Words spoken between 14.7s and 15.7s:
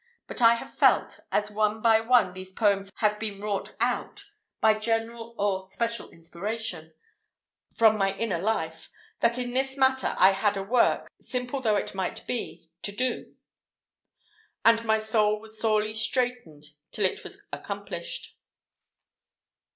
my soul was